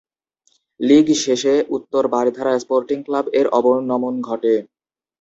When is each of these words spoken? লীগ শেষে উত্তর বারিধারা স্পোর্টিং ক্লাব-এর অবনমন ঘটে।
লীগ 0.79 1.07
শেষে 1.23 1.53
উত্তর 1.69 2.03
বারিধারা 2.13 2.53
স্পোর্টিং 2.59 2.97
ক্লাব-এর 3.05 3.47
অবনমন 3.51 4.15
ঘটে। 4.21 4.53